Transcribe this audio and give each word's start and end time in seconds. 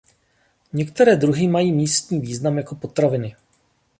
Některé 0.73 1.15
druhy 1.15 1.47
mají 1.47 1.71
místní 1.71 2.19
význam 2.19 2.57
jako 2.57 2.75
potraviny. 2.75 3.35